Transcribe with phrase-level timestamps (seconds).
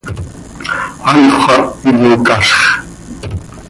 [1.09, 2.51] Anàxö xah iyocazx.